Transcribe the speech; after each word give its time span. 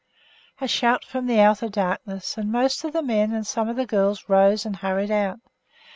A 0.59 0.67
shout 0.67 1.05
from 1.05 1.27
the 1.27 1.39
outer 1.39 1.69
darkness, 1.69 2.35
and 2.35 2.51
most 2.51 2.83
of 2.83 2.91
the 2.91 3.03
men 3.03 3.31
and 3.33 3.45
some 3.45 3.69
of 3.69 3.75
the 3.75 3.85
girls 3.85 4.27
rose 4.27 4.65
and 4.65 4.77
hurried 4.77 5.11
out. 5.11 5.39